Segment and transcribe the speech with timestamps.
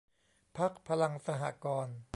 [0.57, 1.99] พรรคพลังสหกรณ์